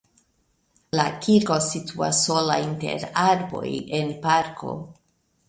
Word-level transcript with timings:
La 0.99 1.03
kirko 1.25 1.57
situas 1.65 2.23
sola 2.29 2.57
inter 2.69 3.07
arboj 3.27 3.63
en 4.01 4.11
parko. 4.27 4.77